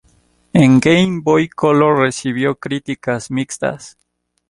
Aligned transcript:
En 0.53 0.79
Game 0.79 1.19
Boy 1.21 1.47
Color 1.47 1.99
recibió 1.99 2.55
críticas 2.55 3.29
mixtas. 3.29 3.99